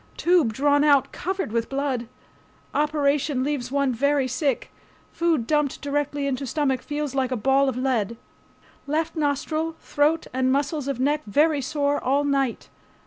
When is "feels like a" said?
6.81-7.37